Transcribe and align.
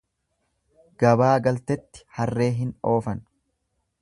Gabaa 1.03 1.35
galtetti 1.49 2.07
harree 2.17 2.51
hin 2.63 2.75
oofan. 2.95 3.23